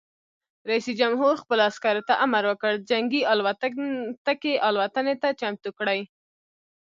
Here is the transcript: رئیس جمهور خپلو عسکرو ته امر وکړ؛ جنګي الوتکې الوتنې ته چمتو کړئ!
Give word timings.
رئیس 0.69 0.85
جمهور 0.99 1.33
خپلو 1.43 1.61
عسکرو 1.69 2.01
ته 2.09 2.13
امر 2.25 2.43
وکړ؛ 2.47 2.73
جنګي 2.89 3.21
الوتکې 3.33 4.53
الوتنې 4.67 5.15
ته 5.21 5.29
چمتو 5.39 5.69
کړئ! 5.79 6.01